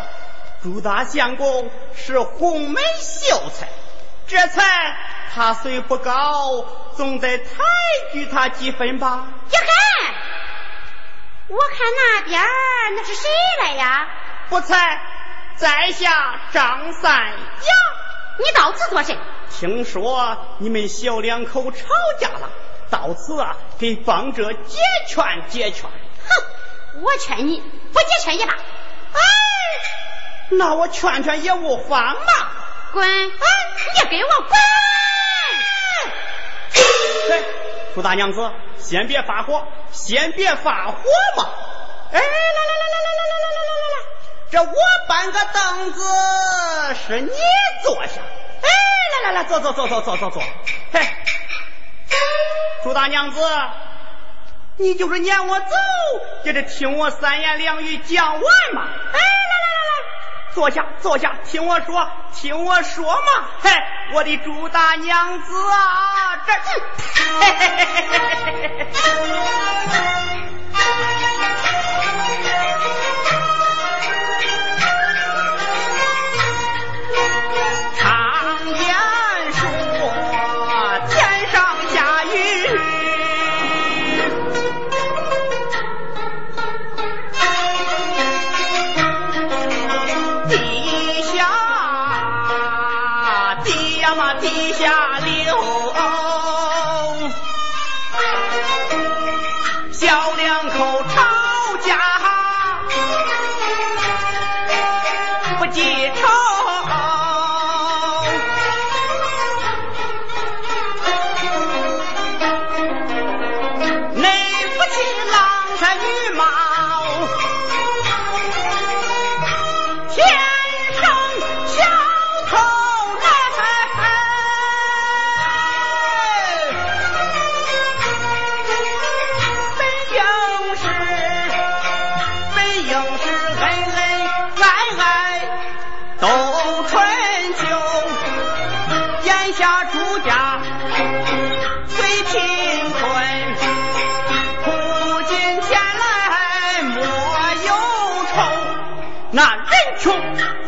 [0.62, 3.68] 朱大相公是红梅秀才，
[4.26, 4.98] 这才
[5.34, 6.62] 他虽不高，
[6.94, 7.46] 总得抬
[8.12, 9.28] 举他几分吧？
[9.48, 10.14] 一看，
[11.48, 12.42] 我看那边
[12.96, 13.30] 那是谁
[13.62, 14.08] 来呀？
[14.50, 15.00] 不才
[15.56, 17.74] 在下张三呀，
[18.38, 19.16] 你到此做甚？
[19.48, 21.86] 听说你们小两口吵
[22.20, 22.50] 架了。
[22.90, 25.82] 到此啊，给方哲解劝解劝。
[25.84, 27.62] 哼，我劝你
[27.92, 28.52] 不解劝也罢。
[28.54, 29.18] 哎，
[30.50, 32.50] 那我劝劝也无妨嘛。
[32.92, 33.06] 滚！
[33.06, 33.30] 哎，
[33.94, 34.58] 你给我滚！
[37.30, 37.42] 哎，
[37.94, 40.98] 朱大娘子，先别发火，先别发火
[41.36, 41.50] 嘛。
[42.12, 43.96] 哎，来来来来来来来来来来来，
[44.50, 44.72] 这我
[45.06, 46.02] 搬个凳子，
[47.06, 47.30] 是你
[47.84, 48.22] 坐下。
[48.62, 48.68] 哎，
[49.22, 50.42] 来来来，坐坐坐坐坐坐坐。
[50.92, 51.00] 嘿。
[52.88, 53.38] 朱大娘子，
[54.78, 55.66] 你就是撵我走，
[56.44, 58.80] 也得听我三言两语讲完嘛。
[59.12, 63.44] 哎，来来来来，坐下坐下，听我说，听我说嘛。
[63.60, 63.70] 嘿，
[64.14, 66.52] 我的朱大娘子啊，这。
[66.54, 68.16] 嘿嘿嘿嘿
[68.56, 69.08] 嘿嘿斗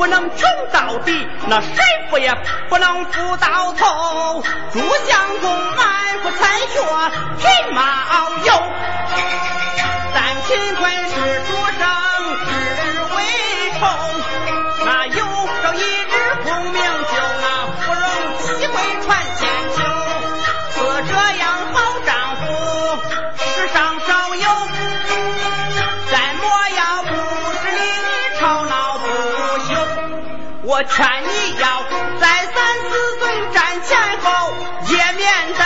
[0.01, 1.77] 不能穷到底，那谁
[2.09, 2.35] 富也
[2.71, 4.43] 不能富到头。
[4.73, 6.81] 朱相公满腹才学，
[7.37, 7.83] 品貌
[8.43, 8.51] 有。
[10.15, 11.85] 但秦桧是书生
[12.47, 12.51] 只
[13.15, 13.21] 为
[13.79, 13.81] 愁，
[14.87, 15.23] 那有
[30.91, 31.83] 劝你要
[32.19, 32.55] 在三
[32.89, 33.23] 四岁
[33.53, 34.53] 站前后，
[34.87, 35.65] 也免得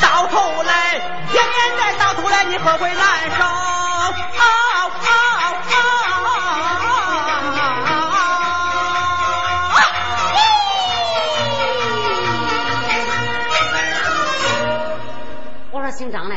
[0.00, 0.94] 到头来，
[1.32, 3.44] 也免得到头来你后悔难受。
[3.44, 4.46] 啊啊
[15.72, 16.34] 我说姓张嘞，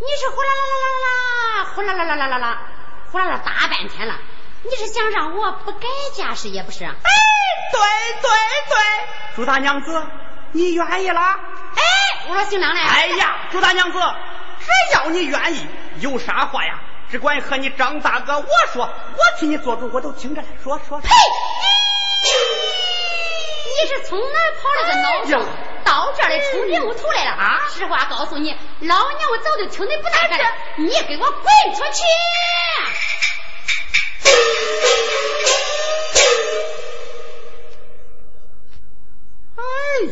[0.00, 2.58] 你是呼啦啦啦啦啦，呼啦啦啦啦啦啦，
[3.10, 4.14] 呼啦啦大半天了，
[4.64, 6.84] 你是想让我不改嫁是也不是？
[6.84, 6.90] 哎，
[7.72, 7.80] 对
[8.22, 8.30] 对
[8.68, 8.76] 对，
[9.36, 10.06] 朱大娘子，
[10.52, 11.20] 你愿意了？
[11.20, 11.82] 哎，
[12.28, 13.98] 我说姓张嘞，哎呀，朱大娘子，
[14.60, 15.66] 只要你愿意，
[16.00, 20.48] 有啥话呀，只管和你张大哥我说，我替你做主，我都听着来。
[20.62, 20.98] 说说。
[21.00, 21.08] 呸！
[23.66, 25.46] 你是从哪跑了个孬种，
[25.84, 27.32] 到这儿来冲人头来了？
[27.32, 30.44] 啊实话告诉你，老娘我早就听你不耐烦了，
[30.76, 32.02] 你给我滚出去！
[39.56, 39.62] 哎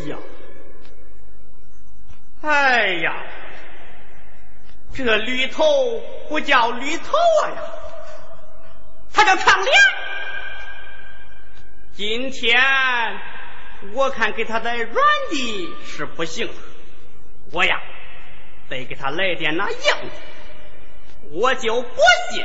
[0.08, 0.18] 呀，
[2.42, 3.24] 哎呀，
[4.94, 5.64] 这驴头
[6.28, 7.62] 不叫驴头啊呀，
[9.12, 9.74] 他叫长脸。
[11.94, 12.58] 今天
[13.92, 16.54] 我看给他的软的是不行了，
[17.52, 17.80] 我呀
[18.68, 20.10] 得给他来点那硬的，
[21.32, 22.00] 我就不
[22.30, 22.44] 信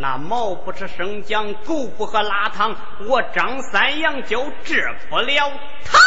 [0.00, 2.74] 那猫不吃生姜，狗不喝辣汤，
[3.06, 5.52] 我张三阳就治不了
[5.84, 5.98] 他。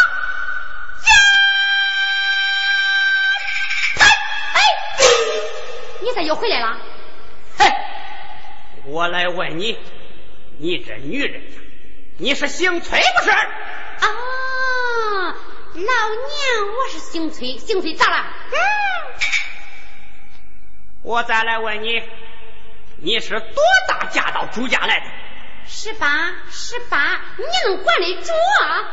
[6.01, 6.79] 你咋又回来了？
[7.55, 7.71] 嘿，
[8.85, 9.77] 我来问你，
[10.57, 11.61] 你这女人呀，
[12.17, 13.29] 你是姓崔不是？
[13.29, 13.45] 啊，
[15.75, 18.25] 老娘我是姓崔，姓崔咋了？
[18.51, 18.57] 嗯
[21.03, 22.01] 我再来问你，
[23.03, 25.05] 你是多大嫁到朱家来的？
[25.67, 28.87] 十八，十八，你能管得住啊？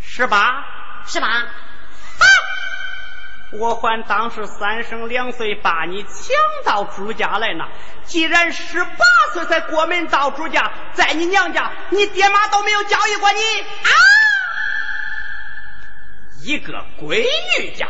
[0.00, 0.64] 十八。
[1.04, 1.26] 十八，
[3.52, 6.12] 我还当是三生两岁把你抢
[6.64, 7.64] 到朱家来呢。
[8.04, 13.90] 既然十八岁才过门到朱家，在你娘家，你爹妈都没有教育过你啊！
[16.42, 17.24] 一个闺
[17.58, 17.88] 女家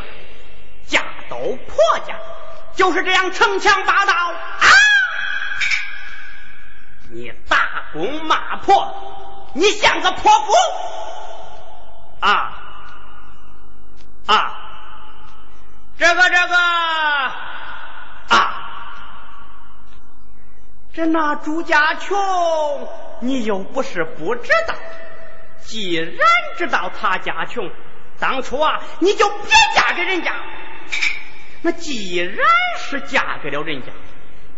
[0.87, 2.15] 嫁到婆家，
[2.79, 4.67] 就是这样逞强霸道啊！
[7.11, 7.59] 你大
[7.93, 10.53] 公骂婆，你像个泼妇
[12.21, 12.63] 啊
[14.27, 14.57] 啊！
[15.99, 16.57] 这个这个
[18.29, 18.63] 啊，
[20.95, 22.17] 这那朱家穷，
[23.19, 24.77] 你又不是不知道。
[25.63, 26.17] 既然
[26.57, 27.69] 知道他家穷，
[28.21, 30.33] 当初啊，你就别嫁给人家。
[31.63, 32.37] 那既然
[32.79, 33.89] 是嫁给了人家，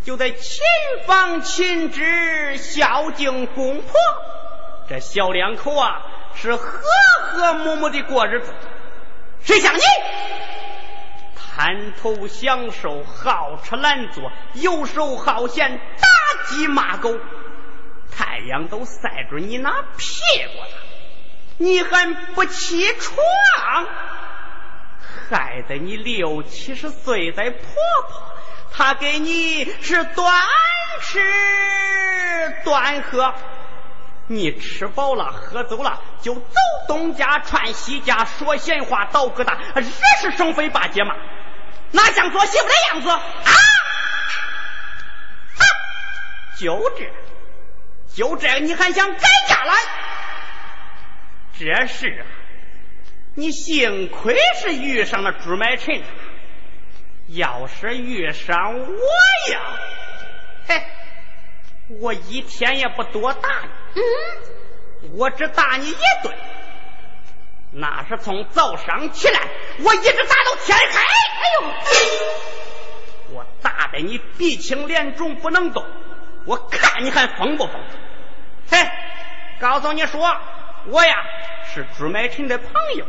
[0.04, 0.62] 就得亲
[1.06, 3.92] 房勤职，孝敬公婆。
[4.88, 6.02] 这小两口啊，
[6.34, 6.80] 是和
[7.22, 8.52] 和睦睦的过日子。
[9.42, 9.80] 谁像你？
[11.36, 17.18] 贪图享受，好吃懒做，游手好闲，打鸡骂狗，
[18.10, 20.22] 太阳都晒着你那屁
[20.52, 20.82] 股了，
[21.58, 23.86] 你还不起床？
[25.30, 27.60] 害得你六七十岁的婆
[28.08, 28.36] 婆，
[28.72, 30.42] 她给你是端
[31.00, 31.20] 吃
[32.64, 33.32] 端喝。
[34.26, 36.42] 你吃饱了，喝走了，就走
[36.86, 39.82] 东家串西家，说闲话，捣疙瘩，惹
[40.20, 41.16] 是生非把姐骂，
[41.90, 43.16] 哪像做媳妇的样子啊？
[43.16, 43.52] 啊！
[46.58, 47.10] 就这，
[48.14, 49.74] 就这，你还想改嫁来？
[51.58, 52.22] 这事啊，
[53.34, 56.02] 你幸亏是遇上了朱买臣，
[57.28, 59.60] 要是遇上我呀，
[60.66, 60.82] 嘿。
[62.00, 63.48] 我一天也不多打
[63.94, 66.32] 你，嗯，我只打你一顿。
[67.72, 69.40] 那是从早上起来，
[69.78, 70.98] 我一直打到天黑。
[71.40, 75.84] 哎呦，我打的你鼻青脸肿不能动，
[76.46, 77.74] 我看你还疯不疯？
[78.70, 78.88] 嘿，
[79.58, 80.36] 告诉你说，
[80.86, 81.24] 我呀
[81.72, 83.06] 是朱买臣的朋友。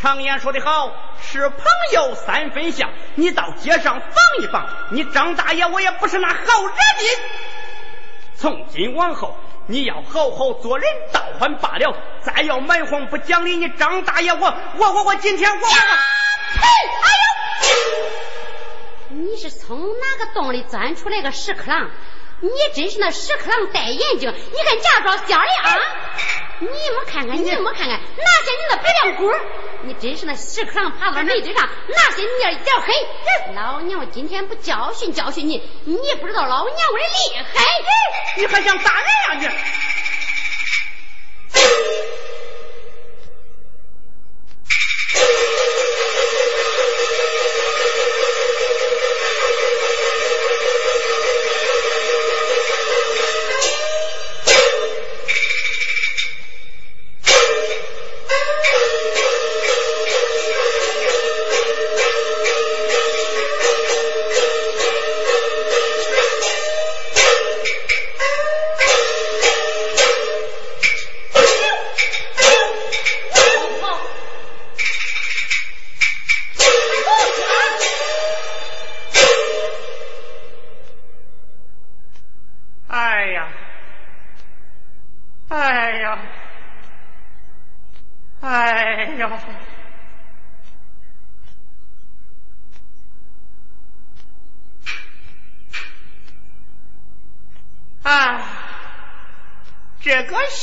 [0.00, 1.58] 常言说的好，是朋
[1.92, 2.90] 友三分像。
[3.16, 6.34] 你到街上访一访，你张大爷我也不是那好
[6.64, 7.20] 惹的。
[8.36, 9.36] 从今往后，
[9.66, 11.96] 你要好好做人，倒还罢了。
[12.22, 15.72] 再要蛮横不讲理，你张大爷我我我我今天我我呸！
[17.02, 17.10] 哎
[19.10, 21.90] 呦，你是从哪个洞里钻出来个屎壳郎？
[22.40, 25.76] 你真是那屎壳郎戴眼镜，你还假装瞎的啊！
[26.60, 29.32] 你没看看，你没看看，那些你那白亮骨？
[29.82, 32.92] 你真是那屎壳郎爬到煤堆上，那些你一点黑？
[33.54, 37.64] 老娘今天不教训教训你，你不知道老娘我的厉害！
[38.36, 39.48] 你还想打人呀你？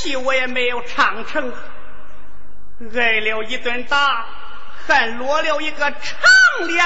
[0.06, 1.51] 戏我也没有唱成，
[2.93, 4.28] 挨了一顿打，
[4.86, 6.86] 还落了一个长脸。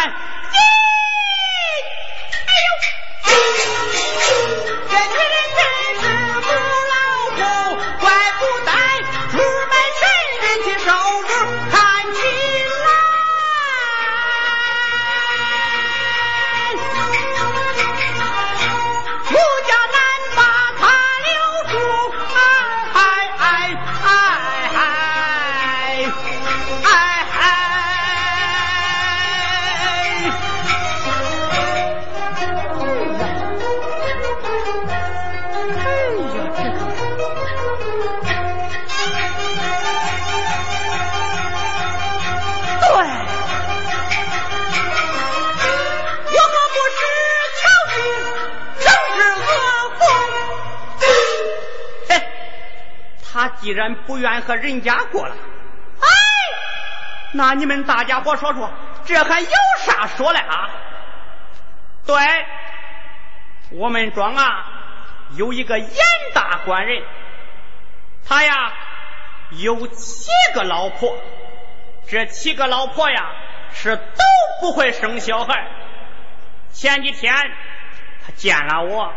[53.70, 55.36] 既然不愿和人家过了，
[56.02, 56.08] 哎，
[57.34, 58.68] 那你们大家伙说说，
[59.06, 59.48] 这还有
[59.78, 60.72] 啥说的啊？
[62.04, 62.18] 对，
[63.70, 64.66] 我们庄啊
[65.36, 65.88] 有一个严
[66.34, 67.04] 大官人，
[68.28, 68.74] 他呀
[69.52, 71.16] 有七个老婆，
[72.08, 73.36] 这七个老婆呀
[73.72, 74.24] 是都
[74.62, 75.68] 不会生小孩。
[76.72, 77.36] 前几天
[78.26, 79.14] 他见了我，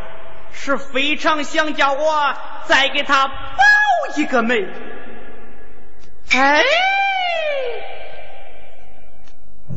[0.52, 2.34] 是非常想叫我
[2.66, 3.30] 再给他
[4.12, 4.18] 保。
[4.18, 4.66] 一个妹，
[6.34, 6.62] 哎，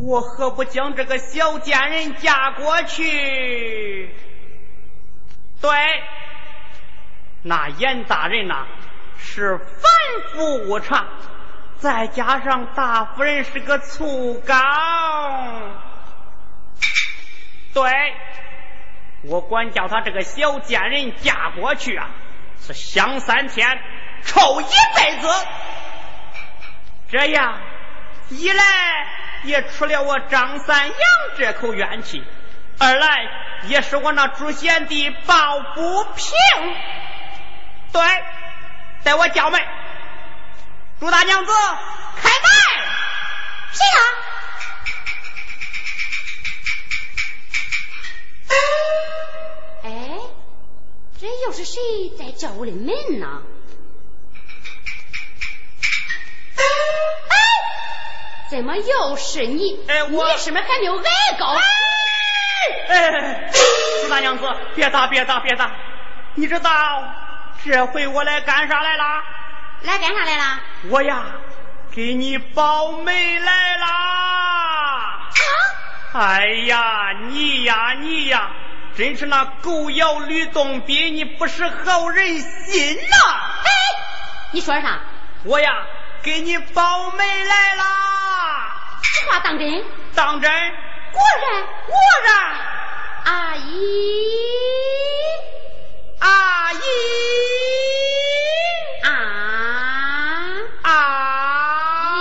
[0.03, 4.13] 我何不将这个小贱人嫁过去？
[5.61, 5.71] 对，
[7.43, 8.67] 那严大人呐
[9.17, 9.91] 是反
[10.33, 11.07] 复无常，
[11.77, 15.81] 再加上大夫人是个醋缸，
[17.73, 17.89] 对，
[19.23, 22.09] 我管叫他这个小贱人嫁过去啊，
[22.59, 23.79] 是香三天。
[24.25, 24.65] 臭一
[24.95, 25.27] 辈子，
[27.09, 27.61] 这样
[28.29, 28.63] 一来
[29.43, 30.97] 也出了我张三阳
[31.37, 32.23] 这口怨气，
[32.79, 33.23] 二来
[33.63, 36.33] 也是我那朱贤弟抱不平。
[37.93, 38.01] 对，
[39.03, 39.61] 待我叫门，
[40.99, 41.51] 朱大娘子
[42.17, 42.49] 开门。
[43.71, 43.97] 谁呀？
[49.83, 49.89] 哎，
[51.21, 53.43] 这又是谁在叫我的门呢？
[58.49, 59.79] 怎么又是你？
[59.87, 61.55] 哎，我你是不是还没有挨高？
[62.87, 63.51] 哎，
[64.01, 64.43] 朱大娘子，
[64.75, 65.71] 别打，别打，别打！
[66.35, 66.69] 你知道
[67.63, 69.03] 这回我来干啥来了？
[69.81, 70.59] 来干啥来了？
[70.89, 71.25] 我呀，
[71.95, 73.85] 给你保媒来了。
[73.85, 75.31] 啊！
[76.13, 78.51] 哎呀，你呀，你呀，
[78.95, 83.17] 真是那狗咬吕洞宾，你不识好人心呐！
[83.65, 83.71] 哎，
[84.51, 84.99] 你说啥？
[85.43, 85.85] 我呀。
[86.25, 87.83] 给你保媒来啦！
[89.03, 89.85] 此话当真？
[90.15, 90.51] 当真？
[91.11, 91.21] 果
[91.51, 91.95] 然，果
[92.25, 92.33] 然。
[93.25, 93.69] 阿姨，
[96.17, 96.77] 阿姨，
[99.03, 99.07] 啊
[100.81, 102.17] 咦！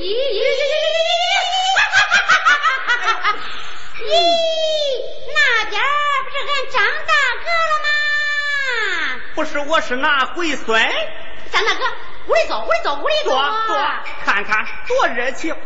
[0.00, 1.12] 咦咦咦咦咦咦
[1.44, 1.76] 咦！
[1.76, 2.32] 哈哈哈
[2.86, 3.36] 哈哈哈！
[4.00, 4.10] 咦，
[5.34, 5.76] 那边
[6.24, 6.74] 不是俺张
[7.06, 7.12] 大
[7.44, 7.86] 哥了吗？
[9.34, 10.66] 不是，我是那龟孙。
[11.52, 11.84] 张大哥。
[12.28, 13.36] 屋里坐，屋里坐，屋里坐，
[14.24, 15.56] 看看多热情。